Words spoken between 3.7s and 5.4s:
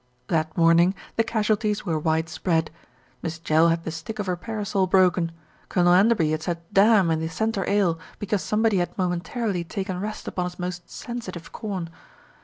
the stick of her parasol broken,